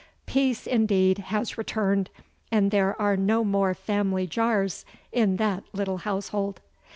[0.25, 2.09] Peace, indeed, has returned
[2.51, 6.59] and there are no more family jars in that little household.